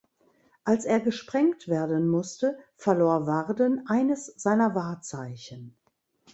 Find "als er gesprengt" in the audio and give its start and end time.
0.63-1.67